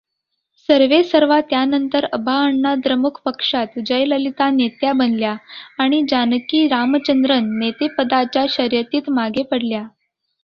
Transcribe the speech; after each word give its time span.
सर्वेसर्वा 0.69 1.39
त्यानंतर 1.41 2.05
अभाअण्णाद्रमुक 2.13 3.19
पक्षात 3.25 3.77
जयललिता 3.85 4.49
नेत्या 4.49 4.93
बनल्या 4.93 5.35
आणि 5.79 6.01
जानकी 6.09 6.67
रामचंद्रन 6.67 7.49
नेतेपदाच्या 7.59 8.45
शर्यतीत 8.49 9.09
मागे 9.09 9.43
पडल्या. 9.43 9.83